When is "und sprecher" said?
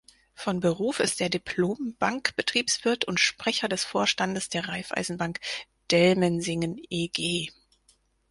3.05-3.69